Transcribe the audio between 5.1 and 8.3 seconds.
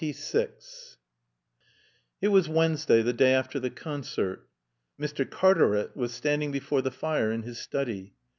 Cartaret was standing before the fire in his study.